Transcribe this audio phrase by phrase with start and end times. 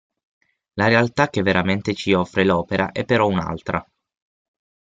[0.79, 3.87] La realtà che veramente ci offre l'opera è però un'altra.